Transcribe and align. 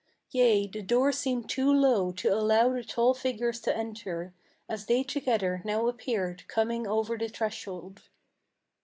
Yea, 0.31 0.65
the 0.65 0.81
door 0.81 1.11
seemed 1.11 1.47
too 1.47 1.71
low 1.71 2.11
to 2.11 2.29
allow 2.33 2.69
the 2.73 2.83
tall 2.83 3.13
figures 3.13 3.59
to 3.59 3.77
enter, 3.77 4.33
As 4.67 4.87
they 4.87 5.03
together 5.03 5.61
now 5.63 5.87
appeared 5.87 6.43
coming 6.47 6.87
over 6.87 7.19
the 7.19 7.27
threshold. 7.27 8.01